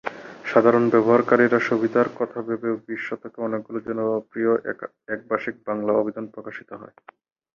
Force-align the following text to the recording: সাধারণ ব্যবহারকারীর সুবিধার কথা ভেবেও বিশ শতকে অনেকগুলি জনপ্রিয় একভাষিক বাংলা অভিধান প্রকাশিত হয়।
সাধারণ 0.45 0.83
ব্যবহারকারীর 0.89 1.53
সুবিধার 1.67 2.07
কথা 2.15 2.39
ভেবেও 2.47 2.75
বিশ 2.85 3.01
শতকে 3.07 3.37
অনেকগুলি 3.41 3.79
জনপ্রিয় 3.87 4.51
একভাষিক 5.07 5.55
বাংলা 5.67 5.91
অভিধান 5.93 6.25
প্রকাশিত 6.27 6.69
হয়। 6.73 6.95